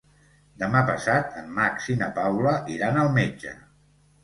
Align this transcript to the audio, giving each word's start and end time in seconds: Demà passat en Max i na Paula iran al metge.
Demà 0.61 0.79
passat 0.87 1.37
en 1.43 1.51
Max 1.59 1.91
i 1.95 1.97
na 2.01 2.09
Paula 2.17 2.57
iran 2.79 3.01
al 3.05 3.15
metge. 3.21 3.57